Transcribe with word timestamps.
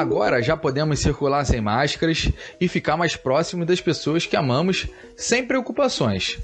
Agora 0.00 0.42
já 0.42 0.56
podemos 0.56 0.98
circular 0.98 1.44
sem 1.44 1.60
máscaras 1.60 2.30
e 2.58 2.66
ficar 2.68 2.96
mais 2.96 3.16
próximo 3.16 3.66
das 3.66 3.82
pessoas 3.82 4.24
que 4.24 4.34
amamos 4.34 4.88
sem 5.14 5.46
preocupações. 5.46 6.38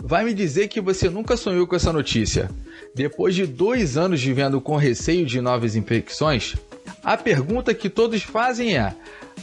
Vai 0.00 0.24
me 0.24 0.32
dizer 0.32 0.68
que 0.68 0.80
você 0.80 1.10
nunca 1.10 1.36
sonhou 1.36 1.66
com 1.66 1.74
essa 1.74 1.92
notícia? 1.92 2.48
Depois 2.94 3.34
de 3.34 3.48
dois 3.48 3.96
anos 3.96 4.22
vivendo 4.22 4.60
com 4.60 4.76
receio 4.76 5.26
de 5.26 5.40
novas 5.40 5.74
infecções, 5.74 6.54
a 7.02 7.16
pergunta 7.16 7.74
que 7.74 7.90
todos 7.90 8.22
fazem 8.22 8.78
é: 8.78 8.94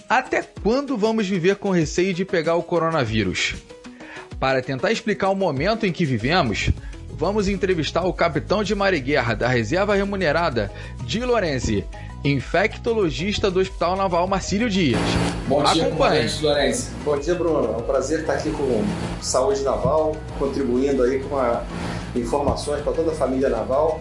até 0.08 0.42
quando 0.64 0.96
vamos 0.96 1.28
viver 1.28 1.58
com 1.58 1.72
receio 1.72 2.14
de 2.14 2.24
pegar 2.24 2.56
o 2.56 2.64
coronavírus? 2.64 3.56
Para 4.40 4.62
tentar 4.62 4.94
explicar 4.94 5.30
o 5.30 5.36
momento 5.36 5.86
em 5.86 5.92
que 5.92 6.06
vivemos, 6.06 6.70
vamos 7.10 7.50
entrevistar 7.50 8.06
o 8.06 8.14
capitão 8.14 8.64
de 8.64 8.74
Guerra 9.02 9.34
da 9.34 9.50
Reserva 9.50 9.94
Remunerada, 9.94 10.72
Di 11.06 11.20
Lorenzi, 11.20 11.86
infectologista 12.24 13.50
do 13.50 13.60
Hospital 13.60 13.96
Naval 13.96 14.28
Marcílio 14.28 14.70
Dias. 14.70 15.00
Bom 15.48 15.64
dia, 15.64 15.88
Acompanhe. 15.88 16.30
Bom 17.04 17.18
dia, 17.18 17.36
Bruno. 17.36 17.74
É 17.74 17.78
um 17.78 17.82
prazer 17.82 18.22
estar 18.22 18.34
aqui 18.34 18.52
com 18.52 18.84
Saúde 19.22 19.64
Naval, 19.64 20.16
contribuindo 20.38 21.04
aí 21.04 21.20
com 21.20 21.38
a, 21.38 21.64
informações 22.16 22.82
para 22.82 22.94
toda 22.94 23.12
a 23.12 23.16
família 23.16 23.50
naval. 23.50 24.00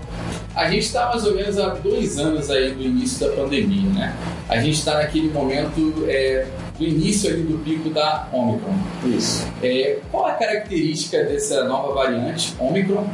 A 0.54 0.68
gente 0.68 0.86
está 0.86 1.08
mais 1.08 1.24
ou 1.24 1.34
menos 1.34 1.58
há 1.58 1.70
dois 1.70 2.18
anos 2.18 2.50
aí 2.50 2.72
do 2.72 2.82
início 2.82 3.26
da 3.26 3.34
pandemia, 3.34 3.88
né? 3.90 4.16
A 4.48 4.58
gente 4.58 4.78
está 4.78 4.94
naquele 4.94 5.30
momento 5.30 6.04
é, 6.08 6.46
do 6.76 6.84
início 6.84 7.30
ali 7.30 7.42
do 7.42 7.58
pico 7.58 7.90
da 7.90 8.28
Omicron. 8.32 8.74
Isso. 9.04 9.46
É, 9.62 9.98
qual 10.10 10.26
a 10.26 10.32
característica 10.32 11.22
dessa 11.24 11.64
nova 11.64 11.94
variante 11.94 12.54
Omicron 12.58 13.06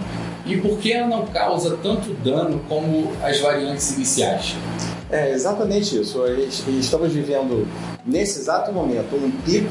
e 0.47 0.57
por 0.59 0.79
que 0.79 0.93
ela 0.93 1.09
não 1.09 1.27
causa 1.27 1.77
tanto 1.83 2.13
dano 2.15 2.61
como 2.69 3.13
as 3.23 3.41
variantes 3.41 3.97
iniciais? 3.97 4.57
É 5.11 5.31
exatamente 5.33 6.01
isso. 6.01 6.21
Estamos 6.69 7.13
vivendo 7.13 7.67
nesse 8.05 8.41
exato 8.41 8.73
momento 8.73 9.15
um 9.15 9.31
pico 9.45 9.69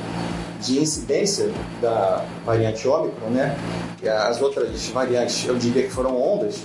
de 0.62 0.80
incidência 0.80 1.52
da 1.82 2.24
variante 2.46 2.88
Ômicron, 2.88 3.30
né? 3.30 3.58
As 4.28 4.42
outras 4.42 4.88
variantes, 4.88 5.46
eu 5.46 5.56
diria 5.56 5.84
que 5.84 5.90
foram 5.90 6.16
ondas. 6.22 6.62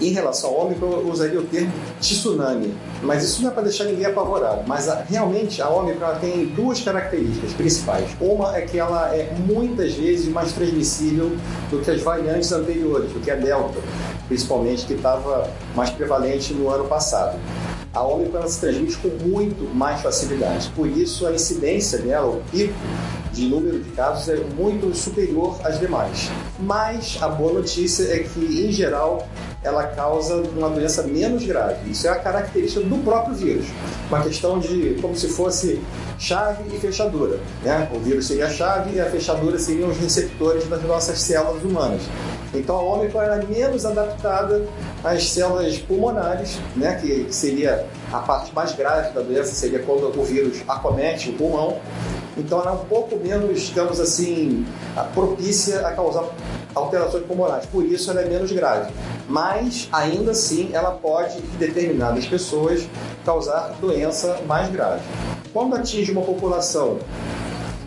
Em 0.00 0.10
relação 0.10 0.50
ao 0.50 0.66
Ômicron, 0.66 0.92
eu 0.92 1.10
usaria 1.10 1.40
o 1.40 1.44
termo 1.44 1.72
tsunami, 2.00 2.72
mas 3.02 3.24
isso 3.24 3.42
não 3.42 3.50
é 3.50 3.52
para 3.52 3.64
deixar 3.64 3.84
ninguém 3.84 4.06
apavorado. 4.06 4.62
Mas 4.66 4.88
a, 4.88 5.02
realmente 5.02 5.60
a 5.60 5.68
Ômicron 5.68 6.14
tem 6.20 6.46
duas 6.46 6.80
características 6.80 7.52
principais. 7.52 8.08
Uma 8.20 8.56
é 8.56 8.60
que 8.60 8.78
ela 8.78 9.14
é 9.14 9.32
muitas 9.46 9.94
vezes 9.94 10.28
mais 10.28 10.52
transmissível 10.52 11.36
do 11.70 11.80
que 11.80 11.90
as 11.90 12.00
variantes 12.00 12.52
anteriores, 12.52 13.12
do 13.12 13.20
que 13.20 13.30
a 13.30 13.36
Delta, 13.36 13.80
principalmente, 14.28 14.86
que 14.86 14.94
estava 14.94 15.50
mais 15.74 15.90
prevalente 15.90 16.54
no 16.54 16.70
ano 16.70 16.84
passado 16.84 17.38
a 17.98 18.02
Ômicron 18.02 18.46
se 18.46 18.60
transmite 18.60 18.96
com 18.98 19.08
muito 19.08 19.64
mais 19.74 20.00
facilidade. 20.00 20.70
Por 20.74 20.86
isso, 20.86 21.26
a 21.26 21.32
incidência 21.32 21.98
dela, 21.98 22.26
o 22.26 22.42
pico 22.50 22.74
de 23.32 23.48
número 23.48 23.80
de 23.80 23.90
casos, 23.90 24.28
é 24.28 24.36
muito 24.56 24.94
superior 24.94 25.58
às 25.64 25.78
demais. 25.80 26.30
Mas 26.58 27.18
a 27.20 27.28
boa 27.28 27.54
notícia 27.54 28.04
é 28.04 28.20
que, 28.20 28.66
em 28.66 28.72
geral, 28.72 29.28
ela 29.62 29.84
causa 29.88 30.36
uma 30.36 30.70
doença 30.70 31.02
menos 31.02 31.44
grave. 31.44 31.90
Isso 31.90 32.06
é 32.06 32.10
a 32.10 32.16
característica 32.16 32.84
do 32.84 32.98
próprio 32.98 33.34
vírus. 33.34 33.66
Uma 34.08 34.22
questão 34.22 34.58
de 34.58 34.96
como 35.00 35.16
se 35.16 35.28
fosse 35.28 35.80
chave 36.18 36.64
e 36.74 36.78
fechadura. 36.78 37.38
Né? 37.62 37.88
O 37.94 37.98
vírus 37.98 38.26
seria 38.26 38.46
a 38.46 38.50
chave 38.50 38.94
e 38.94 39.00
a 39.00 39.06
fechadura 39.06 39.58
seriam 39.58 39.90
os 39.90 39.98
receptores 39.98 40.66
das 40.68 40.82
nossas 40.82 41.20
células 41.20 41.62
humanas. 41.62 42.02
Então 42.54 42.76
a 42.76 42.82
Ômicron 42.82 43.20
era 43.20 43.44
menos 43.44 43.84
adaptada 43.84 44.64
às 45.02 45.28
células 45.28 45.78
pulmonares, 45.78 46.58
né? 46.76 46.94
que 46.94 47.26
seria 47.30 47.84
a 48.12 48.20
parte 48.20 48.54
mais 48.54 48.72
grave 48.74 49.12
da 49.12 49.20
doença, 49.20 49.52
seria 49.54 49.80
quando 49.80 50.18
o 50.18 50.24
vírus 50.24 50.62
acomete 50.68 51.30
o 51.30 51.32
pulmão. 51.34 51.78
Então 52.36 52.60
ela 52.60 52.70
é 52.70 52.74
um 52.74 52.84
pouco 52.84 53.16
menos, 53.16 53.62
digamos 53.62 53.98
assim, 53.98 54.64
propícia 55.12 55.80
a 55.80 55.92
causar 55.92 56.24
alterações 56.74 57.24
pulmonares. 57.24 57.66
Por 57.66 57.84
isso 57.84 58.10
ela 58.10 58.20
é 58.20 58.28
menos 58.28 58.52
grave. 58.52 58.92
Mas 59.28 59.88
ainda 59.92 60.32
assim 60.32 60.70
ela 60.72 60.92
pode, 60.92 61.38
em 61.38 61.56
determinadas 61.58 62.26
pessoas, 62.26 62.86
causar 63.24 63.74
doença 63.80 64.40
mais 64.46 64.70
grave. 64.70 65.02
Quando 65.52 65.74
atinge 65.74 66.12
uma 66.12 66.22
população 66.22 66.98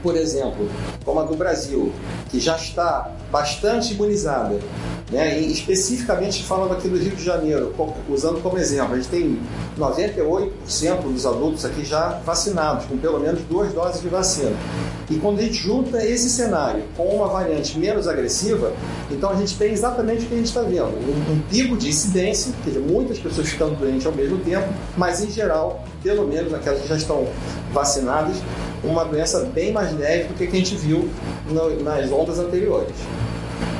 por 0.01 0.15
exemplo, 0.15 0.67
como 1.05 1.19
a 1.19 1.23
do 1.23 1.35
Brasil, 1.35 1.93
que 2.29 2.39
já 2.39 2.55
está 2.55 3.11
bastante 3.31 3.93
imunizada, 3.93 4.59
né? 5.11 5.39
e 5.39 5.51
especificamente 5.51 6.43
falando 6.43 6.71
aqui 6.71 6.87
do 6.87 6.97
Rio 6.97 7.11
de 7.11 7.23
Janeiro, 7.23 7.73
usando 8.09 8.41
como 8.41 8.57
exemplo, 8.57 8.93
a 8.93 8.95
gente 8.95 9.09
tem 9.09 9.39
98% 9.77 10.49
dos 11.01 11.25
adultos 11.25 11.65
aqui 11.65 11.83
já 11.83 12.19
vacinados, 12.25 12.85
com 12.85 12.97
pelo 12.97 13.19
menos 13.19 13.41
duas 13.41 13.73
doses 13.73 14.01
de 14.01 14.07
vacina. 14.07 14.55
E 15.09 15.15
quando 15.17 15.39
a 15.39 15.41
gente 15.41 15.55
junta 15.55 16.03
esse 16.05 16.29
cenário 16.29 16.83
com 16.95 17.03
uma 17.03 17.27
variante 17.27 17.77
menos 17.77 18.07
agressiva, 18.07 18.71
então 19.09 19.29
a 19.29 19.35
gente 19.35 19.57
tem 19.57 19.73
exatamente 19.73 20.25
o 20.25 20.27
que 20.29 20.33
a 20.33 20.37
gente 20.37 20.47
está 20.47 20.61
vendo: 20.61 20.85
um, 20.85 21.33
um 21.33 21.41
pico 21.49 21.75
de 21.75 21.89
incidência, 21.89 22.53
quer 22.63 22.69
dizer, 22.69 22.79
muitas 22.79 23.19
pessoas 23.19 23.49
ficando 23.49 23.75
doentes 23.75 24.05
ao 24.05 24.13
mesmo 24.13 24.37
tempo, 24.39 24.69
mas 24.95 25.21
em 25.21 25.29
geral, 25.29 25.83
pelo 26.01 26.25
menos 26.25 26.53
aquelas 26.53 26.81
que 26.81 26.87
já 26.87 26.95
estão 26.95 27.27
vacinadas, 27.73 28.37
uma 28.83 29.03
doença 29.03 29.41
bem 29.53 29.73
mais 29.73 29.93
leve 29.97 30.29
do 30.29 30.33
que 30.33 30.45
a 30.45 30.51
gente 30.51 30.75
viu 30.75 31.09
nas 31.83 32.09
ondas 32.11 32.39
anteriores. 32.39 32.95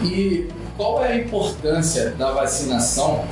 E 0.04 0.48
qual 0.78 1.04
é 1.04 1.14
a 1.14 1.16
importância 1.16 2.12
da 2.12 2.32
vacinação 2.32 3.26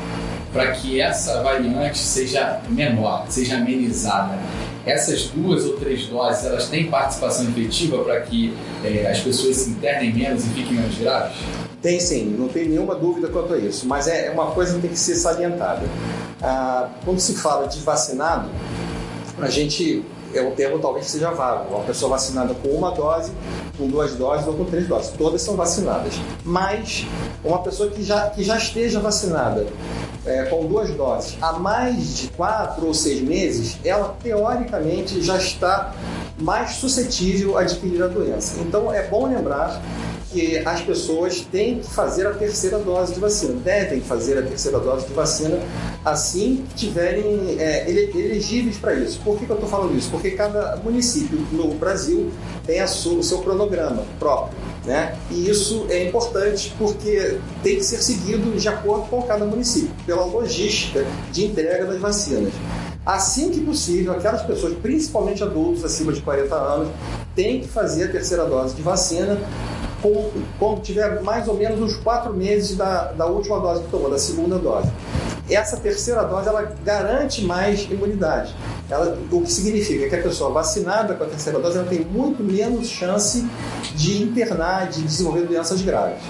para 0.51 0.71
que 0.71 0.99
essa 0.99 1.43
variante 1.43 1.97
seja 1.97 2.61
menor, 2.69 3.25
seja 3.29 3.57
amenizada? 3.57 4.37
Essas 4.85 5.25
duas 5.25 5.65
ou 5.65 5.73
três 5.73 6.07
doses, 6.07 6.45
elas 6.45 6.67
têm 6.67 6.89
participação 6.89 7.45
efetiva 7.49 8.03
para 8.03 8.21
que 8.21 8.55
é, 8.83 9.09
as 9.11 9.19
pessoas 9.19 9.57
se 9.57 9.69
internem 9.71 10.13
menos 10.13 10.45
e 10.45 10.49
fiquem 10.49 10.73
menos 10.73 10.97
graves? 10.97 11.37
Tem 11.81 11.99
sim, 11.99 12.35
não 12.37 12.47
tem 12.47 12.67
nenhuma 12.67 12.95
dúvida 12.95 13.27
quanto 13.27 13.53
a 13.53 13.57
isso, 13.57 13.87
mas 13.87 14.07
é 14.07 14.29
uma 14.31 14.51
coisa 14.51 14.75
que 14.75 14.81
tem 14.81 14.89
que 14.89 14.99
ser 14.99 15.15
salientada. 15.15 15.83
Ah, 16.41 16.89
quando 17.05 17.19
se 17.19 17.35
fala 17.35 17.67
de 17.67 17.79
vacinado, 17.79 18.49
a 19.39 19.49
gente 19.49 20.03
é 20.33 20.41
um 20.41 20.51
termo 20.51 20.79
talvez 20.79 21.07
seja 21.07 21.31
vago. 21.31 21.73
Uma 21.75 21.83
pessoa 21.85 22.11
vacinada 22.11 22.53
com 22.53 22.69
uma 22.69 22.91
dose, 22.91 23.31
com 23.79 23.87
duas 23.87 24.13
doses 24.15 24.45
ou 24.45 24.53
com 24.53 24.65
três 24.65 24.87
doses. 24.87 25.11
Todas 25.17 25.41
são 25.41 25.55
vacinadas. 25.55 26.13
Mas 26.43 27.07
uma 27.43 27.59
pessoa 27.59 27.89
que 27.89 28.03
já, 28.03 28.29
que 28.29 28.43
já 28.43 28.57
esteja 28.57 28.99
vacinada 28.99 29.65
é, 30.25 30.43
com 30.45 30.65
duas 30.65 30.89
doses 30.91 31.37
há 31.41 31.53
mais 31.53 32.17
de 32.17 32.27
quatro 32.27 32.85
ou 32.85 32.93
seis 32.93 33.21
meses, 33.21 33.77
ela 33.83 34.15
teoricamente 34.21 35.21
já 35.21 35.37
está 35.37 35.95
mais 36.37 36.71
suscetível 36.71 37.57
a 37.57 37.61
adquirir 37.61 38.03
a 38.03 38.07
doença. 38.07 38.59
Então 38.59 38.93
é 38.93 39.07
bom 39.07 39.27
lembrar 39.27 39.81
que 40.31 40.57
as 40.59 40.81
pessoas 40.81 41.41
têm 41.41 41.79
que 41.79 41.89
fazer 41.89 42.27
a 42.27 42.31
terceira 42.31 42.77
dose 42.79 43.13
de 43.13 43.19
vacina, 43.19 43.53
devem 43.63 44.01
fazer 44.01 44.37
a 44.37 44.41
terceira 44.41 44.79
dose 44.79 45.07
de 45.07 45.13
vacina 45.13 45.59
assim 46.05 46.65
que 46.69 46.75
tiverem 46.75 47.57
é, 47.59 47.89
elegíveis 47.89 48.77
para 48.77 48.93
isso. 48.93 49.19
Por 49.23 49.37
que, 49.37 49.45
que 49.45 49.51
eu 49.51 49.55
estou 49.55 49.69
falando 49.69 49.97
isso? 49.97 50.09
Porque 50.11 50.31
cada 50.31 50.77
município 50.77 51.39
no 51.51 51.73
Brasil 51.73 52.31
tem 52.65 52.85
sua, 52.87 53.19
o 53.19 53.23
seu 53.23 53.39
cronograma 53.39 54.03
próprio. 54.19 54.57
Né? 54.85 55.15
E 55.29 55.49
isso 55.49 55.85
é 55.89 56.07
importante 56.07 56.73
porque 56.77 57.37
tem 57.61 57.77
que 57.77 57.83
ser 57.83 57.97
seguido 57.97 58.57
de 58.57 58.67
acordo 58.67 59.07
com 59.09 59.21
cada 59.23 59.45
município, 59.45 59.91
pela 60.05 60.23
logística 60.25 61.05
de 61.31 61.45
entrega 61.45 61.85
das 61.85 61.99
vacinas. 61.99 62.53
Assim 63.05 63.49
que 63.49 63.61
possível, 63.61 64.13
aquelas 64.13 64.43
pessoas, 64.43 64.73
principalmente 64.81 65.41
adultos 65.41 65.83
acima 65.83 66.13
de 66.13 66.21
40 66.21 66.55
anos, 66.55 66.89
têm 67.35 67.61
que 67.61 67.67
fazer 67.67 68.05
a 68.05 68.07
terceira 68.09 68.45
dose 68.45 68.75
de 68.75 68.81
vacina 68.81 69.39
quando 70.57 70.81
tiver 70.81 71.21
mais 71.21 71.47
ou 71.47 71.55
menos 71.55 71.79
uns 71.79 71.97
quatro 71.97 72.33
meses 72.33 72.75
da, 72.77 73.11
da 73.11 73.25
última 73.25 73.59
dose 73.59 73.83
que 73.83 73.89
tomou, 73.89 74.09
da 74.09 74.17
segunda 74.17 74.57
dose. 74.57 74.89
Essa 75.49 75.77
terceira 75.77 76.23
dose 76.23 76.47
ela 76.47 76.73
garante 76.83 77.43
mais 77.43 77.83
imunidade. 77.89 78.55
Ela, 78.89 79.17
o 79.31 79.41
que 79.41 79.51
significa 79.51 80.09
que 80.09 80.15
a 80.15 80.21
pessoa 80.21 80.51
vacinada 80.51 81.13
com 81.13 81.23
a 81.23 81.27
terceira 81.27 81.59
dose 81.59 81.77
ela 81.77 81.87
tem 81.87 81.99
muito 81.99 82.43
menos 82.43 82.87
chance 82.87 83.45
de 83.95 84.23
internar, 84.23 84.89
de 84.89 85.01
desenvolver 85.01 85.45
doenças 85.45 85.81
graves. 85.81 86.23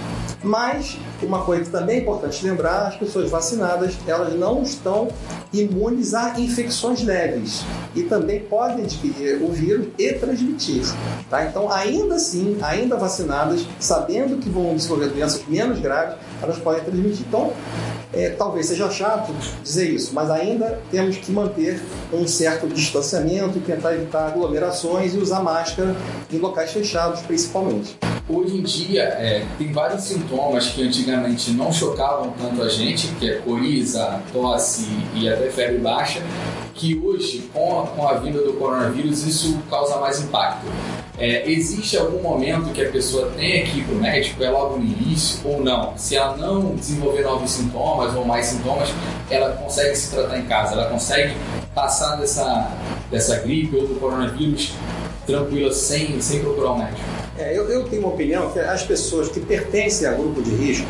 Mas 0.44 0.97
uma 1.21 1.41
coisa 1.41 1.65
que 1.65 1.69
também 1.69 1.97
é 1.97 2.01
importante 2.01 2.45
lembrar, 2.45 2.88
as 2.88 2.95
pessoas 2.95 3.29
vacinadas, 3.29 3.94
elas 4.07 4.33
não 4.35 4.63
estão 4.63 5.09
imunes 5.51 6.13
a 6.13 6.39
infecções 6.39 7.03
leves 7.03 7.63
e 7.95 8.03
também 8.03 8.41
podem 8.41 8.85
adquirir 8.85 9.41
o 9.41 9.51
vírus 9.51 9.88
e 9.97 10.13
transmitir. 10.13 10.83
Tá? 11.29 11.45
Então, 11.45 11.71
ainda 11.71 12.15
assim, 12.15 12.57
ainda 12.61 12.95
vacinadas, 12.95 13.65
sabendo 13.79 14.38
que 14.38 14.50
vão 14.50 14.75
desenvolver 14.75 15.07
doenças 15.07 15.41
menos 15.47 15.79
graves, 15.79 16.15
elas 16.41 16.57
podem 16.57 16.83
transmitir. 16.83 17.25
Então, 17.27 17.51
é, 18.13 18.29
talvez 18.31 18.65
seja 18.65 18.89
chato 18.89 19.33
dizer 19.63 19.89
isso, 19.89 20.13
mas 20.13 20.29
ainda 20.31 20.79
temos 20.89 21.17
que 21.17 21.31
manter 21.31 21.81
um 22.11 22.27
certo 22.27 22.67
distanciamento 22.67 23.57
e 23.57 23.61
tentar 23.61 23.94
evitar 23.94 24.27
aglomerações 24.27 25.13
e 25.13 25.17
usar 25.17 25.41
máscara 25.41 25.95
em 26.31 26.38
locais 26.38 26.71
fechados, 26.71 27.21
principalmente. 27.21 27.97
hoje 28.27 28.57
em 28.57 28.63
dia 28.63 29.03
é, 29.03 29.45
tem 29.57 29.71
vários 29.71 30.03
sintomas 30.03 30.67
que 30.69 30.83
antigamente 30.83 31.51
não 31.51 31.71
chocavam 31.71 32.33
tanto 32.39 32.61
a 32.63 32.69
gente, 32.69 33.07
que 33.19 33.29
é 33.29 33.35
coriza, 33.35 34.21
tosse 34.33 34.88
e 35.13 35.29
até 35.29 35.50
febre 35.50 35.77
baixa, 35.77 36.21
que 36.73 36.97
hoje, 36.97 37.50
com 37.53 37.81
a, 37.81 37.88
com 37.88 38.07
a 38.07 38.13
vinda 38.15 38.41
do 38.41 38.53
coronavírus, 38.53 39.25
isso 39.25 39.57
causa 39.69 39.97
mais 39.97 40.19
impacto. 40.19 40.65
É, 41.19 41.51
existe 41.51 41.98
algum 41.98 42.21
momento 42.21 42.71
que 42.71 42.81
a 42.81 42.89
pessoa 42.89 43.30
tenha 43.36 43.66
que 43.66 43.80
ir 43.80 43.83
para 43.83 43.94
o 43.94 43.98
médico, 43.98 44.42
é 44.42 44.50
logo 44.50 44.77
no 44.77 44.86
início 44.86 45.42
ou 45.44 45.62
não? 45.62 45.98
Se 45.98 46.16
ela 46.16 46.38
não 46.38 46.75
desenvolver 46.75 47.24
novos 47.24 47.51
sintomas 47.51 48.16
ou 48.16 48.24
mais 48.24 48.45
sintomas, 48.45 48.89
ela 49.30 49.51
consegue 49.57 49.98
se 49.98 50.12
tratar 50.12 50.39
em 50.39 50.45
casa, 50.45 50.75
ela 50.75 50.89
consegue 50.89 51.36
passar 51.75 52.16
dessa, 52.16 52.71
dessa 53.12 53.36
gripe 53.39 53.75
ou 53.75 53.86
do 53.86 53.95
coronavírus 54.00 54.71
tranquila 55.25 55.74
sem, 55.74 56.21
sem 56.21 56.39
procurar 56.39 56.71
o 56.71 56.75
um 56.75 56.77
médico? 56.80 57.01
É, 57.38 57.57
eu, 57.57 57.69
eu 57.69 57.83
tenho 57.83 58.01
uma 58.04 58.13
opinião 58.13 58.50
que 58.51 58.60
as 58.60 58.83
pessoas 58.83 59.27
que 59.27 59.42
pertencem 59.42 60.07
a 60.07 60.13
grupo 60.13 60.42
de 60.42 60.51
risco, 60.51 60.88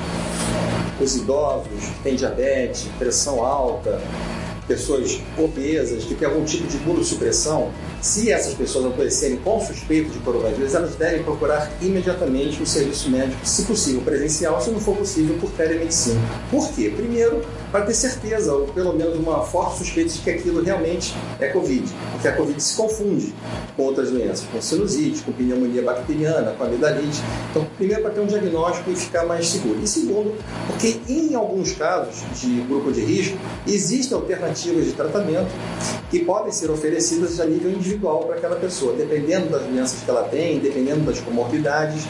os 1.01 1.15
idosos, 1.15 1.85
que 1.97 2.03
têm 2.03 2.15
diabetes, 2.15 2.87
pressão 2.99 3.43
alta, 3.43 3.99
pessoas 4.67 5.19
obesas, 5.37 6.03
que 6.03 6.13
têm 6.13 6.27
algum 6.27 6.45
tipo 6.45 6.67
de 6.67 6.77
imunossupressão, 6.77 7.71
se 8.01 8.31
essas 8.31 8.53
pessoas 8.53 8.85
adoecerem 8.85 9.37
com 9.37 9.59
suspeito 9.59 10.09
de 10.11 10.19
coronavírus, 10.19 10.73
elas 10.73 10.95
devem 10.95 11.23
procurar 11.23 11.69
imediatamente 11.81 12.61
o 12.61 12.65
serviço 12.65 13.09
médico, 13.09 13.45
se 13.45 13.63
possível 13.63 14.01
presencial, 14.01 14.61
se 14.61 14.69
não 14.71 14.79
for 14.79 14.95
possível 14.95 15.37
por 15.39 15.51
telemedicina. 15.51 16.19
Por 16.49 16.71
quê? 16.71 16.91
Primeiro, 16.95 17.43
para 17.71 17.85
ter 17.85 17.93
certeza, 17.93 18.53
ou 18.53 18.67
pelo 18.67 18.93
menos 18.93 19.15
uma 19.17 19.43
forte 19.43 19.79
suspeita 19.79 20.09
de 20.11 20.19
que 20.19 20.29
aquilo 20.29 20.63
realmente 20.63 21.13
é 21.39 21.49
Covid, 21.49 21.85
porque 22.13 22.27
a 22.27 22.35
Covid 22.35 22.61
se 22.61 22.75
confunde 22.75 23.33
com 23.75 23.83
outras 23.83 24.09
doenças, 24.09 24.45
com 24.51 24.61
sinusite, 24.61 25.21
com 25.21 25.31
pneumonia 25.31 25.81
bacteriana, 25.81 26.51
com 26.57 26.63
amidalite. 26.63 27.21
Então, 27.51 27.67
primeiro, 27.77 28.01
para 28.01 28.11
ter 28.11 28.21
um 28.21 28.25
diagnóstico 28.25 28.91
e 28.91 28.95
ficar 28.95 29.25
mais 29.25 29.47
seguro. 29.47 29.79
E 29.83 29.87
segundo, 29.87 30.35
porque 30.67 30.99
em 31.07 31.35
alguns 31.35 31.73
casos 31.73 32.23
de 32.39 32.61
grupo 32.61 32.91
de 32.91 33.01
risco, 33.01 33.37
existem 33.67 34.17
alternativas 34.17 34.85
de 34.85 34.93
tratamento 34.93 35.49
que 36.09 36.19
podem 36.19 36.51
ser 36.51 36.71
oferecidas 36.71 37.39
a 37.39 37.45
nível 37.45 37.71
individual 37.71 37.88
para 37.97 38.35
aquela 38.35 38.55
pessoa, 38.55 38.93
dependendo 38.93 39.49
das 39.49 39.63
doenças 39.63 40.03
que 40.03 40.09
ela 40.09 40.23
tem, 40.23 40.59
dependendo 40.59 41.01
das 41.01 41.19
comorbidades 41.19 42.03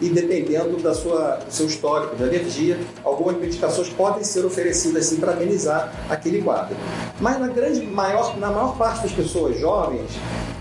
e 0.00 0.08
dependendo 0.08 0.78
da 0.78 0.94
sua, 0.94 1.36
do 1.36 1.52
seu 1.52 1.66
histórico 1.66 2.16
de 2.16 2.22
alergia, 2.22 2.78
algumas 3.04 3.36
medicações 3.36 3.88
podem 3.90 4.24
ser 4.24 4.44
oferecidas 4.44 5.06
sim 5.06 5.16
para 5.16 5.32
amenizar 5.32 5.92
aquele 6.08 6.42
quadro. 6.42 6.74
Mas 7.20 7.38
na 7.38 7.48
grande 7.48 7.82
maior, 7.82 8.36
na 8.38 8.50
maior 8.50 8.76
parte 8.76 9.02
das 9.02 9.12
pessoas 9.12 9.58
jovens 9.58 10.10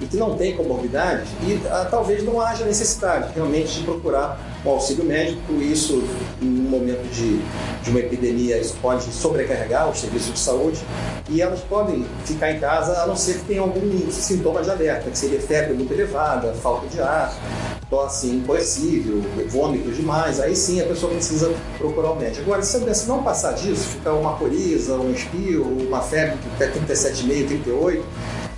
e 0.01 0.05
que 0.05 0.17
não 0.17 0.35
têm 0.35 0.55
comorbidades, 0.55 1.29
e 1.43 1.59
ah, 1.67 1.87
talvez 1.89 2.23
não 2.23 2.41
haja 2.41 2.65
necessidade 2.65 3.31
realmente 3.33 3.79
de 3.79 3.83
procurar 3.83 4.39
um 4.65 4.69
auxílio 4.71 5.05
médico, 5.05 5.53
isso 5.61 6.03
em 6.41 6.47
um 6.47 6.69
momento 6.69 7.07
de, 7.11 7.39
de 7.83 7.89
uma 7.89 7.99
epidemia, 7.99 8.57
isso 8.57 8.75
pode 8.81 9.03
sobrecarregar 9.11 9.89
os 9.89 9.99
serviços 9.99 10.33
de 10.33 10.39
saúde 10.39 10.79
e 11.29 11.41
elas 11.41 11.61
podem 11.61 12.05
ficar 12.25 12.51
em 12.51 12.59
casa 12.59 13.01
a 13.01 13.07
não 13.07 13.15
ser 13.15 13.39
que 13.39 13.45
tenham 13.45 13.65
algum 13.65 14.11
sintoma 14.11 14.61
de 14.61 14.69
alerta, 14.69 15.09
que 15.09 15.17
seria 15.17 15.39
febre 15.39 15.73
muito 15.73 15.93
elevada, 15.93 16.53
falta 16.53 16.87
de 16.87 16.99
ar, 16.99 17.33
tosse 17.89 18.27
incoercível, 18.27 19.21
vômitos 19.47 19.95
demais, 19.95 20.39
aí 20.39 20.55
sim 20.55 20.81
a 20.81 20.85
pessoa 20.85 21.11
precisa 21.13 21.51
procurar 21.77 22.11
o 22.11 22.15
médico. 22.15 22.43
Agora, 22.43 22.61
se 22.61 22.75
a 22.77 22.79
doença 22.79 23.07
não 23.07 23.23
passar 23.23 23.53
disso, 23.53 23.87
ficar 23.87 24.13
uma 24.13 24.35
coriza, 24.35 24.95
um 24.95 25.11
espio, 25.11 25.63
uma 25.63 26.01
febre 26.01 26.37
que 26.57 26.63
é 26.63 26.67
37,5, 26.67 27.47
38, 27.47 28.05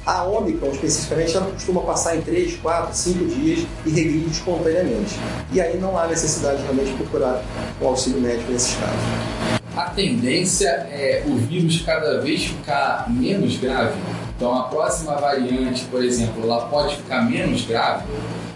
a 0.05 0.23
Omicron, 0.23 0.71
especificamente, 0.71 1.35
ela 1.35 1.51
costuma 1.51 1.81
passar 1.81 2.15
em 2.15 2.21
3, 2.21 2.57
4, 2.57 2.95
5 2.95 3.25
dias 3.25 3.67
e 3.85 3.89
regride 3.89 4.31
espontaneamente. 4.31 5.15
E 5.51 5.61
aí 5.61 5.77
não 5.77 5.97
há 5.97 6.07
necessidade 6.07 6.61
realmente 6.63 6.91
de 6.91 6.97
procurar 6.97 7.43
o 7.79 7.87
auxílio 7.87 8.19
médico 8.19 8.51
nesses 8.51 8.75
casos. 8.75 9.61
A 9.75 9.89
tendência 9.91 10.67
é 10.67 11.23
o 11.25 11.35
vírus 11.35 11.81
cada 11.81 12.19
vez 12.19 12.45
ficar 12.45 13.09
menos 13.09 13.57
grave. 13.57 13.93
Então, 14.41 14.57
a 14.57 14.63
próxima 14.63 15.17
variante, 15.17 15.85
por 15.85 16.03
exemplo, 16.03 16.41
ela 16.41 16.65
pode 16.65 16.95
ficar 16.95 17.29
menos 17.29 17.63
grave 17.63 18.05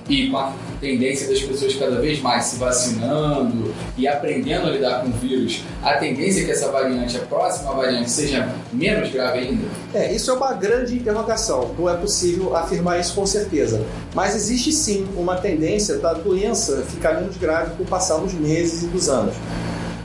e 0.09 0.31
com 0.31 0.37
a 0.37 0.51
tendência 0.81 1.27
das 1.27 1.39
pessoas 1.41 1.75
cada 1.75 2.01
vez 2.01 2.19
mais 2.23 2.45
se 2.45 2.55
vacinando 2.55 3.71
e 3.95 4.07
aprendendo 4.07 4.65
a 4.65 4.71
lidar 4.71 5.01
com 5.03 5.09
o 5.09 5.11
vírus, 5.11 5.61
a 5.83 5.93
tendência 5.93 6.41
é 6.41 6.45
que 6.45 6.51
essa 6.51 6.71
variante, 6.71 7.15
a 7.17 7.19
próxima 7.19 7.71
variante, 7.71 8.09
seja 8.09 8.49
menos 8.73 9.11
grave 9.11 9.37
ainda? 9.37 9.67
É, 9.93 10.11
isso 10.11 10.31
é 10.31 10.33
uma 10.33 10.53
grande 10.53 10.95
interrogação. 10.95 11.75
Não 11.77 11.87
é 11.87 11.95
possível 11.95 12.55
afirmar 12.55 12.99
isso 12.99 13.13
com 13.13 13.27
certeza. 13.27 13.85
Mas 14.15 14.35
existe 14.35 14.71
sim 14.71 15.07
uma 15.15 15.35
tendência 15.35 15.99
da 15.99 16.13
doença 16.13 16.83
ficar 16.89 17.21
menos 17.21 17.37
grave 17.37 17.75
com 17.75 17.83
o 17.83 17.85
passar 17.85 18.17
dos 18.17 18.33
meses 18.33 18.81
e 18.81 18.87
dos 18.87 19.07
anos. 19.07 19.35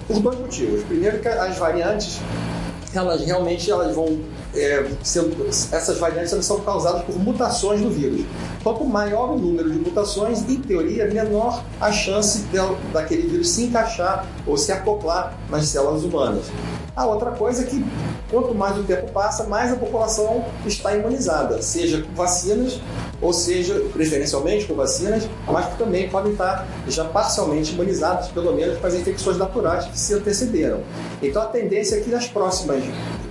Por 0.06 0.20
dois 0.20 0.38
motivos. 0.40 0.82
Primeiro 0.82 1.20
que 1.20 1.28
as 1.28 1.56
variantes, 1.56 2.20
elas 2.94 3.22
realmente 3.22 3.70
elas 3.70 3.94
vão 3.94 4.20
é, 4.54 4.87
sendo, 5.02 5.46
essas 5.48 5.98
variantes 5.98 6.32
elas 6.32 6.44
são 6.44 6.60
causadas 6.60 7.02
por 7.02 7.19
mutações 7.19 7.81
do 7.81 7.90
vírus. 7.90 8.25
Quanto 8.62 8.84
maior 8.84 9.31
o 9.31 9.38
número 9.38 9.70
de 9.70 9.78
mutações, 9.78 10.48
em 10.48 10.60
teoria, 10.60 11.06
menor 11.06 11.62
a 11.81 11.92
chance 11.92 12.40
de, 12.40 12.58
daquele 12.92 13.28
vírus 13.28 13.50
se 13.50 13.64
encaixar 13.64 14.26
ou 14.46 14.56
se 14.56 14.72
acoplar 14.72 15.38
nas 15.48 15.66
células 15.66 16.02
humanas. 16.02 16.46
A 16.96 17.06
outra 17.06 17.31
coisa 17.31 17.62
é 17.62 17.66
que 17.66 17.84
quanto 18.31 18.54
mais 18.54 18.76
o 18.76 18.82
tempo 18.82 19.10
passa, 19.12 19.44
mais 19.44 19.72
a 19.72 19.76
população 19.76 20.44
está 20.66 20.94
imunizada, 20.94 21.62
seja 21.62 22.02
com 22.02 22.12
vacinas 22.14 22.81
ou 23.20 23.32
seja, 23.32 23.75
preferencialmente 23.93 24.67
com 24.67 24.75
vacinas, 24.75 25.28
mas 25.46 25.67
que 25.67 25.76
também 25.76 26.08
podem 26.08 26.32
estar 26.32 26.67
já 26.88 27.05
parcialmente 27.05 27.72
imunizados, 27.72 28.28
pelo 28.28 28.55
menos 28.55 28.78
com 28.78 28.87
as 28.87 28.94
infecções 28.94 29.37
naturais 29.37 29.84
que 29.87 29.99
se 29.99 30.14
antecederam. 30.14 30.81
Então 31.22 31.43
a 31.43 31.46
tendência 31.46 31.96
é 31.96 32.00
que 32.00 32.11
nas 32.11 32.26
próximas 32.26 32.82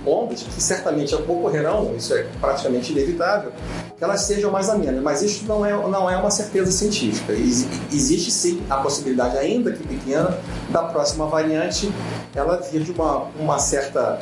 ondas, 0.06 0.42
que 0.42 0.62
certamente 0.62 1.14
ocorrerão, 1.14 1.94
isso 1.96 2.14
é 2.14 2.26
praticamente 2.40 2.92
inevitável, 2.92 3.52
que 3.96 4.04
elas 4.04 4.22
sejam 4.22 4.50
mais 4.50 4.68
amenas. 4.68 5.02
Mas 5.02 5.22
isso 5.22 5.44
não 5.46 5.64
é, 5.64 5.72
não 5.72 6.08
é 6.08 6.16
uma 6.16 6.30
certeza 6.30 6.70
científica. 6.70 7.32
Existe 7.32 8.30
sim 8.30 8.62
a 8.70 8.76
possibilidade, 8.76 9.36
ainda 9.36 9.72
que 9.72 9.86
pequena, 9.86 10.38
da 10.70 10.84
próxima 10.84 11.26
variante 11.26 11.92
ela 12.34 12.56
vir 12.56 12.82
de 12.82 12.92
uma, 12.92 13.26
uma 13.38 13.58
certa 13.58 14.20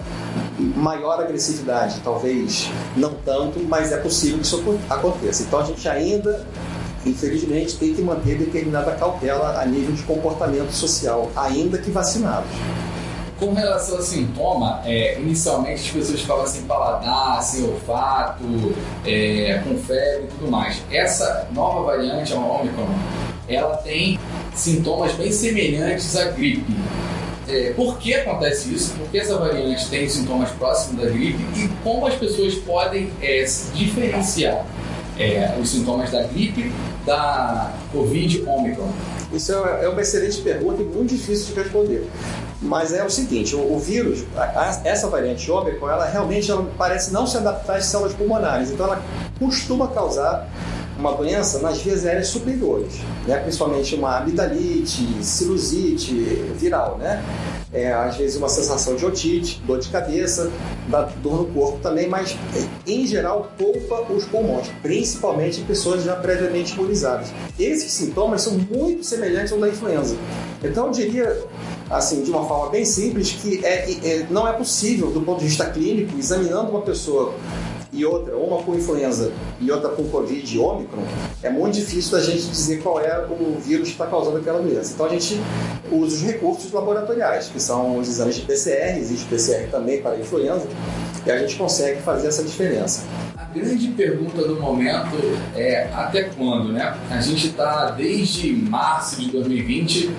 maior 0.58 1.20
agressividade, 1.20 2.00
talvez 2.02 2.70
não 2.96 3.14
tanto, 3.24 3.60
mas 3.60 3.92
é 3.92 3.98
possível 3.98 4.38
que 4.38 4.44
isso 4.44 4.62
aconteça. 4.88 5.42
Então 5.42 5.60
a 5.60 5.64
gente 5.64 5.88
ainda 5.88 6.46
infelizmente, 7.06 7.76
tem 7.76 7.94
que 7.94 8.02
manter 8.02 8.36
determinada 8.36 8.92
cautela 8.92 9.60
a 9.60 9.64
nível 9.64 9.94
de 9.94 10.02
comportamento 10.02 10.70
social, 10.72 11.30
ainda 11.36 11.78
que 11.78 11.90
vacinados. 11.90 12.50
Com 13.38 13.52
relação 13.54 13.96
ao 13.96 14.02
sintoma, 14.02 14.82
é, 14.84 15.20
inicialmente 15.20 15.82
as 15.82 15.90
pessoas 15.90 16.22
falam 16.22 16.46
sem 16.46 16.62
paladar, 16.62 17.40
sem 17.40 17.64
olfato, 17.64 18.42
é, 19.06 19.62
com 19.62 19.78
febre 19.78 20.24
e 20.24 20.26
tudo 20.26 20.50
mais. 20.50 20.82
Essa 20.90 21.46
nova 21.52 21.84
variante, 21.84 22.34
a 22.34 22.36
Omicron, 22.36 22.88
ela 23.48 23.76
tem 23.76 24.18
sintomas 24.54 25.12
bem 25.12 25.30
semelhantes 25.30 26.16
à 26.16 26.24
gripe. 26.32 26.76
É, 27.48 27.72
por 27.74 27.98
que 27.98 28.14
acontece 28.14 28.74
isso? 28.74 28.92
Por 28.94 29.08
que 29.08 29.18
essa 29.18 29.36
variante 29.38 29.88
tem 29.88 30.08
sintomas 30.08 30.50
próximos 30.50 31.02
da 31.02 31.10
gripe 31.10 31.42
e 31.56 31.68
como 31.82 32.06
as 32.06 32.14
pessoas 32.14 32.54
podem 32.56 33.10
é, 33.22 33.42
diferenciar 33.72 34.66
é, 35.18 35.56
os 35.60 35.70
sintomas 35.70 36.10
da 36.10 36.22
gripe 36.24 36.70
da 37.06 37.72
Covid 37.90 38.44
Omicron? 38.46 38.92
Isso 39.32 39.52
é, 39.52 39.84
é 39.84 39.88
uma 39.88 40.00
excelente 40.00 40.40
pergunta 40.42 40.82
e 40.82 40.84
muito 40.84 41.14
difícil 41.14 41.54
de 41.54 41.60
responder. 41.60 42.06
Mas 42.60 42.92
é 42.92 43.04
o 43.04 43.10
seguinte, 43.10 43.54
o, 43.54 43.78
vírus, 43.78 44.24
essa 44.84 45.06
variante 45.08 45.48
Ômicron, 45.50 45.88
ela 45.88 46.06
realmente 46.06 46.50
ela 46.50 46.68
parece 46.76 47.12
não 47.12 47.26
se 47.26 47.36
adaptar 47.36 47.76
às 47.76 47.84
células 47.84 48.14
pulmonares. 48.14 48.70
Então 48.70 48.86
ela 48.86 49.02
costuma 49.38 49.86
causar 49.88 50.48
uma 50.98 51.12
doença 51.12 51.60
nas 51.60 51.78
vias 51.78 52.04
aéreas 52.04 52.28
superiores, 52.28 52.94
né? 53.26 53.38
principalmente 53.38 53.94
uma 53.94 54.18
amidalite, 54.18 55.06
sinusite 55.22 56.12
viral, 56.56 56.98
né? 56.98 57.24
É, 57.72 57.92
às 57.92 58.16
vezes 58.16 58.36
uma 58.36 58.48
sensação 58.48 58.96
de 58.96 59.04
otite, 59.04 59.62
dor 59.66 59.78
de 59.78 59.88
cabeça, 59.90 60.50
dor 61.22 61.42
no 61.42 61.46
corpo 61.52 61.78
também, 61.80 62.08
mas 62.08 62.34
em 62.86 63.06
geral 63.06 63.52
poupa 63.58 64.10
os 64.10 64.24
pulmões, 64.24 64.68
principalmente 64.82 65.60
em 65.60 65.64
pessoas 65.64 66.02
já 66.02 66.16
previamente 66.16 66.72
imunizadas. 66.72 67.28
Esses 67.58 67.92
sintomas 67.92 68.40
são 68.40 68.54
muito 68.54 69.04
semelhantes 69.04 69.52
ao 69.52 69.60
da 69.60 69.68
influenza. 69.68 70.16
Então 70.64 70.86
eu 70.86 70.92
diria 70.92 71.44
assim, 71.90 72.22
de 72.22 72.30
uma 72.30 72.46
forma 72.46 72.70
bem 72.70 72.84
simples, 72.84 73.32
que 73.32 73.64
é, 73.64 73.90
é, 73.90 74.26
não 74.30 74.48
é 74.48 74.52
possível, 74.52 75.10
do 75.10 75.20
ponto 75.20 75.40
de 75.40 75.46
vista 75.46 75.66
clínico, 75.66 76.18
examinando 76.18 76.70
uma 76.70 76.82
pessoa 76.82 77.34
e 77.92 78.04
outra, 78.04 78.36
uma 78.36 78.62
com 78.62 78.74
influenza 78.74 79.32
e 79.60 79.70
outra 79.70 79.90
com 79.90 80.04
Covid 80.08 80.56
e 80.56 80.58
Ômicron, 80.58 81.02
é 81.42 81.50
muito 81.50 81.74
difícil 81.74 82.12
da 82.12 82.20
gente 82.20 82.46
dizer 82.48 82.82
qual 82.82 83.00
é 83.00 83.26
o 83.26 83.58
vírus 83.58 83.88
que 83.88 83.92
está 83.92 84.06
causando 84.06 84.38
aquela 84.38 84.60
doença. 84.60 84.92
Então 84.94 85.06
a 85.06 85.08
gente 85.08 85.40
usa 85.90 86.16
os 86.16 86.22
recursos 86.22 86.70
laboratoriais, 86.72 87.48
que 87.48 87.60
são 87.60 87.98
os 87.98 88.08
exames 88.08 88.36
de 88.36 88.42
PCR, 88.42 88.98
existe 88.98 89.26
PCR 89.26 89.70
também 89.70 90.02
para 90.02 90.16
influenza, 90.16 90.66
e 91.24 91.30
a 91.30 91.38
gente 91.38 91.56
consegue 91.56 92.00
fazer 92.02 92.28
essa 92.28 92.42
diferença. 92.42 93.04
A 93.36 93.44
grande 93.44 93.88
pergunta 93.88 94.42
do 94.42 94.60
momento 94.60 95.16
é 95.56 95.88
até 95.94 96.24
quando, 96.24 96.72
né? 96.72 96.94
A 97.10 97.20
gente 97.20 97.48
está 97.48 97.90
desde 97.92 98.52
março 98.52 99.20
de 99.20 99.30
2020 99.30 100.10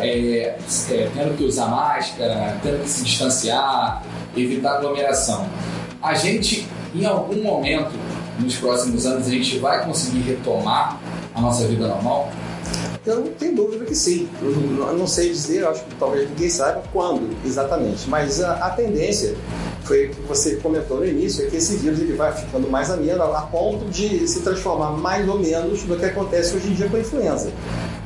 é, 0.00 0.56
é, 0.90 1.10
tendo 1.14 1.36
que 1.36 1.44
usar 1.44 1.66
máscara, 1.66 2.58
tendo 2.62 2.82
que 2.82 2.88
se 2.88 3.04
distanciar, 3.04 4.02
evitar 4.36 4.76
aglomeração. 4.76 5.48
A 6.02 6.14
gente, 6.14 6.68
em 7.02 7.06
algum 7.06 7.42
momento, 7.42 7.92
nos 8.38 8.56
próximos 8.56 9.06
anos, 9.06 9.26
a 9.26 9.30
gente 9.30 9.58
vai 9.58 9.84
conseguir 9.84 10.20
retomar 10.20 11.00
a 11.34 11.40
nossa 11.40 11.66
vida 11.66 11.86
normal? 11.86 12.30
Eu 13.06 13.20
não 13.20 13.26
tenho 13.28 13.54
dúvida 13.54 13.84
que 13.84 13.94
sim. 13.94 14.28
Eu 14.42 14.96
não 14.96 15.06
sei 15.06 15.30
dizer, 15.30 15.64
acho 15.64 15.84
que 15.84 15.94
talvez 15.94 16.28
ninguém 16.28 16.50
saiba 16.50 16.82
quando 16.92 17.36
exatamente, 17.44 18.08
mas 18.10 18.42
a, 18.42 18.54
a 18.54 18.70
tendência 18.70 19.36
foi 19.84 20.06
o 20.06 20.10
que 20.10 20.20
você 20.22 20.56
comentou 20.56 20.98
no 20.98 21.06
início, 21.06 21.46
é 21.46 21.48
que 21.48 21.56
esse 21.56 21.76
vírus 21.76 22.00
ele 22.00 22.14
vai 22.14 22.32
ficando 22.32 22.68
mais 22.68 22.90
ameno 22.90 23.22
a 23.22 23.42
ponto 23.42 23.84
de 23.84 24.26
se 24.26 24.40
transformar 24.40 24.90
mais 24.90 25.28
ou 25.28 25.38
menos 25.38 25.84
no 25.84 25.96
que 25.96 26.04
acontece 26.04 26.56
hoje 26.56 26.68
em 26.68 26.74
dia 26.74 26.88
com 26.88 26.96
a 26.96 27.00
influenza. 27.00 27.52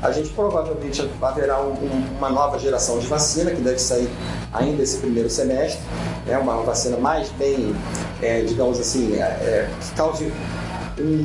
A 0.02 0.12
gente 0.12 0.28
provavelmente 0.30 1.08
haverá 1.22 1.62
um, 1.62 1.72
um, 1.72 2.18
uma 2.18 2.28
nova 2.28 2.58
geração 2.58 2.98
de 2.98 3.06
vacina 3.06 3.50
que 3.50 3.60
deve 3.62 3.78
sair 3.78 4.08
ainda 4.52 4.82
esse 4.82 4.98
primeiro 4.98 5.30
semestre, 5.30 5.80
é 6.26 6.32
né? 6.32 6.38
uma 6.38 6.62
vacina 6.62 6.98
mais 6.98 7.30
bem, 7.30 7.74
é, 8.22 8.42
digamos 8.42 8.78
assim, 8.78 9.14
é, 9.14 9.22
é 9.22 9.70
que 9.80 9.96
cause 9.96 10.32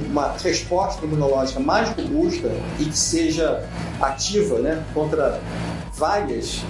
uma 0.10 0.36
resposta 0.38 1.06
imunológica 1.06 1.60
mais 1.60 1.90
robusta 1.90 2.50
e 2.80 2.86
que 2.86 2.98
seja 2.98 3.68
ativa 4.02 4.60
né, 4.60 4.84
contra 4.94 5.40
várias, 5.94 6.62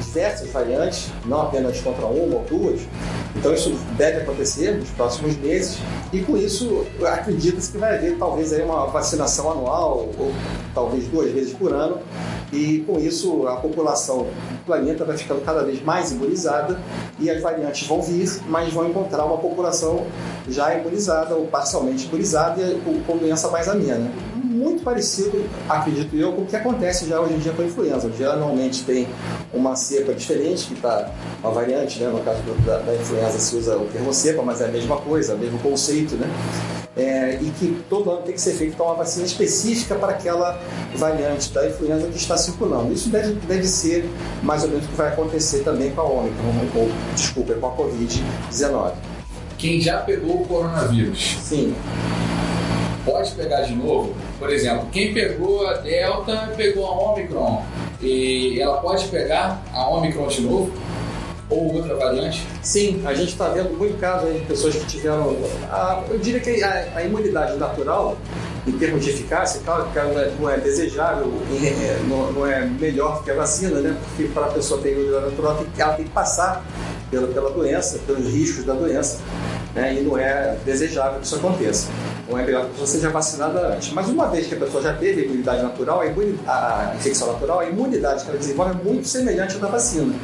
diversas 0.00 0.48
variantes, 0.50 1.10
não 1.26 1.42
apenas 1.42 1.80
contra 1.80 2.06
uma 2.06 2.36
ou 2.36 2.44
duas. 2.48 2.80
Então 3.36 3.54
isso 3.54 3.72
deve 3.96 4.22
acontecer 4.22 4.72
nos 4.76 4.90
próximos 4.90 5.36
meses 5.36 5.78
e 6.12 6.20
com 6.20 6.36
isso 6.36 6.84
acredita-se 7.06 7.72
que 7.72 7.78
vai 7.78 7.96
haver 7.96 8.18
talvez 8.18 8.52
aí 8.52 8.62
uma 8.62 8.86
vacinação 8.86 9.50
anual 9.50 10.10
ou 10.18 10.32
talvez 10.74 11.06
duas 11.06 11.30
vezes 11.30 11.52
por 11.52 11.72
ano 11.72 11.98
e 12.52 12.80
com 12.86 12.98
isso 12.98 13.46
a 13.46 13.56
população 13.56 14.24
do 14.24 14.64
planeta 14.66 15.04
vai 15.04 15.16
ficando 15.16 15.42
cada 15.44 15.62
vez 15.62 15.80
mais 15.82 16.10
imunizada 16.10 16.80
e 17.18 17.30
as 17.30 17.40
variantes 17.40 17.86
vão 17.86 18.02
vir, 18.02 18.28
mas 18.48 18.72
vão 18.72 18.88
encontrar 18.88 19.24
uma 19.24 19.38
população 19.38 20.04
já 20.48 20.74
imunizada 20.74 21.34
ou 21.36 21.46
parcialmente 21.46 22.06
imunizada 22.06 22.60
e 22.60 23.02
com 23.06 23.16
doença 23.16 23.48
mais 23.48 23.68
amena 23.68 24.10
muito 24.60 24.84
parecido, 24.84 25.44
acredito 25.68 26.14
eu, 26.14 26.32
com 26.32 26.42
o 26.42 26.46
que 26.46 26.54
acontece 26.54 27.08
já 27.08 27.20
hoje 27.20 27.34
em 27.34 27.38
dia 27.38 27.52
com 27.52 27.62
a 27.62 27.64
influenza. 27.64 28.10
Já 28.18 28.36
normalmente 28.36 28.84
tem 28.84 29.08
uma 29.52 29.74
cepa 29.74 30.12
diferente, 30.12 30.66
que 30.66 30.74
está 30.74 31.10
uma 31.42 31.50
variante, 31.50 31.98
né? 31.98 32.08
no 32.08 32.20
caso 32.20 32.40
da, 32.66 32.78
da, 32.78 32.94
influenza 32.94 33.38
se 33.38 33.56
usa 33.56 33.76
o 33.76 33.86
termo 33.86 34.12
cepa, 34.12 34.42
mas 34.42 34.60
é 34.60 34.66
a 34.66 34.68
mesma 34.68 34.98
coisa, 34.98 35.34
o 35.34 35.38
mesmo 35.38 35.58
conceito, 35.60 36.14
né? 36.16 36.30
É, 36.96 37.38
e 37.40 37.50
que 37.58 37.82
todo 37.88 38.10
ano 38.10 38.22
tem 38.22 38.34
que 38.34 38.40
ser 38.40 38.52
feita 38.52 38.74
então, 38.74 38.86
uma 38.86 38.96
vacina 38.96 39.24
específica 39.24 39.94
para 39.94 40.10
aquela 40.10 40.60
variante 40.96 41.50
da 41.52 41.66
influenza 41.66 42.06
que 42.08 42.16
está 42.16 42.36
circulando. 42.36 42.92
Isso 42.92 43.08
deve, 43.08 43.34
deve 43.46 43.66
ser 43.66 44.04
mais 44.42 44.64
ou 44.64 44.68
menos 44.68 44.84
o 44.84 44.88
que 44.88 44.96
vai 44.96 45.08
acontecer 45.08 45.60
também 45.60 45.92
com 45.92 46.00
a 46.00 46.04
Omicron, 46.04 46.52
ou, 46.74 46.90
desculpa, 47.14 47.54
com 47.54 47.66
a 47.66 47.70
Covid-19. 47.70 48.92
Quem 49.56 49.80
já 49.80 49.98
pegou 49.98 50.42
o 50.42 50.46
coronavírus? 50.46 51.38
Sim 51.42 51.74
pode 53.04 53.32
pegar 53.32 53.62
de 53.62 53.74
novo? 53.74 54.14
Por 54.38 54.50
exemplo, 54.50 54.88
quem 54.92 55.12
pegou 55.12 55.66
a 55.66 55.74
Delta 55.74 56.52
pegou 56.56 56.86
a 56.86 57.12
Omicron 57.12 57.64
e 58.00 58.60
ela 58.60 58.78
pode 58.78 59.06
pegar 59.08 59.62
a 59.72 59.88
Omicron 59.88 60.28
de 60.28 60.42
novo? 60.42 60.72
Ou 61.48 61.74
outra 61.74 61.96
variante? 61.96 62.46
Sim, 62.62 63.02
a 63.04 63.12
gente 63.12 63.30
está 63.30 63.48
vendo 63.48 63.76
muito 63.76 63.98
caso 63.98 64.26
aí 64.26 64.38
de 64.38 64.46
pessoas 64.46 64.76
que 64.76 64.86
tiveram. 64.86 65.36
A, 65.68 66.04
eu 66.08 66.18
diria 66.18 66.38
que 66.38 66.62
a, 66.62 66.92
a, 66.94 67.02
imunidade 67.02 67.56
natural, 67.56 68.16
em 68.64 68.72
termos 68.72 69.04
de 69.04 69.10
eficácia, 69.10 69.60
claro 69.64 69.90
que 69.92 69.98
ela 69.98 70.32
não 70.38 70.48
é 70.48 70.58
desejável, 70.58 71.26
é, 71.60 71.98
não, 72.08 72.30
não, 72.30 72.46
é 72.46 72.64
melhor 72.64 73.24
que 73.24 73.32
a 73.32 73.34
vacina, 73.34 73.80
né? 73.80 73.96
Porque 74.00 74.32
para 74.32 74.46
a 74.46 74.50
pessoa 74.50 74.80
ter 74.80 74.92
imunidade 74.92 75.24
natural, 75.30 75.64
ela 75.76 75.94
tem 75.94 76.04
que 76.04 76.12
passar 76.12 76.64
pela, 77.10 77.26
pela 77.26 77.50
doença, 77.50 77.98
pelos 78.06 78.32
riscos 78.32 78.64
da 78.64 78.74
doença 78.74 79.18
né, 79.74 79.94
e 79.94 80.00
não 80.02 80.16
é 80.16 80.56
desejável 80.64 81.20
que 81.20 81.26
isso 81.26 81.36
aconteça. 81.36 81.88
Então 82.30 82.38
é 82.38 82.44
melhor 82.44 82.68
que 82.70 82.86
seja 82.86 83.10
vacinada 83.10 83.74
antes. 83.74 83.92
Mas 83.92 84.08
uma 84.08 84.28
vez 84.28 84.46
que 84.46 84.54
a 84.54 84.56
pessoa 84.56 84.80
já 84.80 84.94
teve 84.94 85.22
a 85.22 85.24
imunidade 85.24 85.62
natural, 85.64 86.00
a, 86.00 86.06
imunidade, 86.06 86.46
a 86.46 86.94
infecção 86.94 87.32
natural, 87.32 87.58
a 87.58 87.68
imunidade 87.68 88.22
que 88.22 88.30
ela 88.30 88.38
desenvolve 88.38 88.70
é 88.70 88.84
muito 88.84 89.08
semelhante 89.08 89.56
à 89.56 89.58
da 89.58 89.66
vacina. 89.66 90.14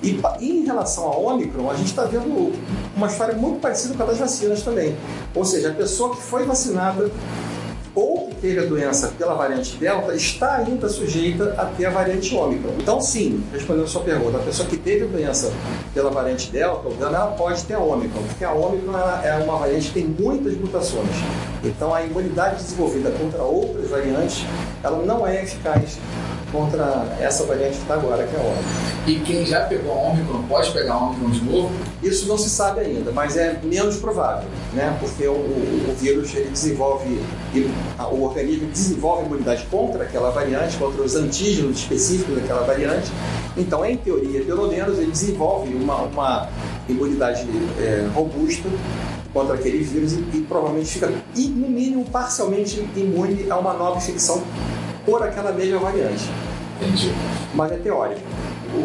E, 0.00 0.20
em 0.40 0.64
relação 0.64 1.04
à 1.04 1.16
Omicron, 1.16 1.68
a 1.68 1.74
gente 1.74 1.88
está 1.88 2.04
vendo 2.04 2.52
uma 2.96 3.08
história 3.08 3.34
muito 3.34 3.60
parecida 3.60 3.94
com 3.94 4.04
a 4.04 4.06
das 4.06 4.18
vacinas 4.18 4.62
também. 4.62 4.96
Ou 5.34 5.44
seja, 5.44 5.70
a 5.70 5.74
pessoa 5.74 6.14
que 6.14 6.22
foi 6.22 6.44
vacinada 6.44 7.10
ou 7.94 8.28
que 8.28 8.34
teve 8.36 8.60
a 8.60 8.64
doença 8.64 9.08
pela 9.18 9.34
variante 9.34 9.76
Delta 9.76 10.14
está 10.14 10.56
ainda 10.56 10.88
sujeita 10.88 11.54
a 11.58 11.66
ter 11.66 11.86
a 11.86 11.90
variante 11.90 12.34
Ômicron. 12.34 12.72
Então, 12.78 13.00
sim, 13.00 13.44
respondendo 13.52 13.84
a 13.84 13.88
sua 13.88 14.02
pergunta, 14.02 14.38
a 14.38 14.42
pessoa 14.42 14.68
que 14.68 14.76
teve 14.76 15.04
a 15.04 15.08
doença 15.08 15.52
pela 15.92 16.10
variante 16.10 16.50
Delta, 16.50 16.88
ela 17.00 17.26
pode 17.32 17.62
ter 17.64 17.74
a 17.74 17.80
Ômicron, 17.80 18.22
porque 18.22 18.44
a 18.44 18.52
Ômicron 18.52 18.92
é 19.22 19.34
uma 19.44 19.58
variante 19.58 19.88
que 19.88 19.94
tem 19.94 20.04
muitas 20.04 20.56
mutações. 20.56 21.10
Então, 21.64 21.94
a 21.94 22.02
imunidade 22.02 22.56
desenvolvida 22.56 23.10
contra 23.10 23.42
outras 23.42 23.88
variantes, 23.88 24.44
ela 24.82 25.04
não 25.04 25.26
é 25.26 25.42
eficaz 25.42 25.98
contra 26.52 27.16
essa 27.18 27.44
variante 27.44 27.76
que 27.76 27.82
está 27.82 27.94
agora, 27.94 28.24
que 28.24 28.36
é 28.36 28.38
a 28.38 28.42
Ômicron. 28.42 28.62
E 29.06 29.14
quem 29.20 29.46
já 29.46 29.62
pegou 29.62 29.92
a 29.92 30.10
Ômicron 30.10 30.42
pode 30.42 30.70
pegar 30.70 30.92
a 30.92 30.98
Ômicron 30.98 31.30
de 31.30 31.44
novo? 31.44 31.72
Isso 32.02 32.28
não 32.28 32.36
se 32.36 32.50
sabe 32.50 32.80
ainda, 32.80 33.10
mas 33.10 33.36
é 33.36 33.58
menos 33.64 33.96
provável, 33.96 34.48
né? 34.74 34.96
Porque 35.00 35.26
o, 35.26 35.32
o, 35.32 35.90
o 35.90 35.94
vírus 35.98 36.34
ele 36.34 36.50
desenvolve, 36.50 37.20
ele, 37.54 37.72
o 37.98 38.22
organismo 38.22 38.68
desenvolve 38.68 39.26
imunidade 39.26 39.66
contra 39.70 40.04
aquela 40.04 40.30
variante, 40.30 40.76
contra 40.76 41.02
os 41.02 41.16
antígenos 41.16 41.78
específicos 41.78 42.36
daquela 42.36 42.62
variante. 42.62 43.10
Então, 43.56 43.84
em 43.84 43.96
teoria, 43.96 44.44
pelo 44.44 44.68
menos, 44.68 44.98
ele 44.98 45.10
desenvolve 45.10 45.74
uma, 45.74 46.02
uma 46.02 46.48
imunidade 46.88 47.46
é, 47.80 48.08
robusta 48.14 48.68
contra 49.32 49.54
aquele 49.54 49.78
vírus 49.78 50.12
e, 50.12 50.16
e 50.34 50.46
provavelmente 50.46 50.90
fica, 50.90 51.08
no 51.08 51.68
mínimo, 51.68 52.04
parcialmente 52.04 52.86
imune 52.94 53.50
a 53.50 53.56
uma 53.56 53.72
nova 53.72 53.96
infecção 53.96 54.42
por 55.04 55.22
aquela 55.22 55.52
mesma 55.52 55.78
variante. 55.78 56.30
Entendi. 56.80 57.12
Mas 57.54 57.72
é 57.72 57.76
teórico. 57.76 58.20